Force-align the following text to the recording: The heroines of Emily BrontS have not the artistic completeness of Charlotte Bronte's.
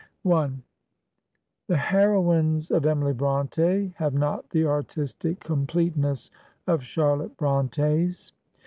The 0.23 1.77
heroines 1.77 2.71
of 2.71 2.87
Emily 2.87 3.13
BrontS 3.13 3.93
have 3.97 4.15
not 4.15 4.49
the 4.49 4.65
artistic 4.65 5.39
completeness 5.41 6.31
of 6.65 6.81
Charlotte 6.81 7.37
Bronte's. 7.37 8.33